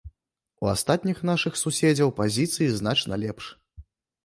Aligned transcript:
У 0.65 0.69
астатніх 0.75 1.19
нашых 1.31 1.59
суседзяў 1.65 2.09
пазіцыі 2.21 2.73
значна 2.81 3.23
лепш. 3.27 3.45